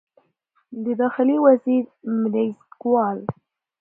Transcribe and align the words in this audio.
د 0.83 0.85
داخلي 1.01 1.37
وزیر 1.45 1.83
میرزکوال 2.19 3.19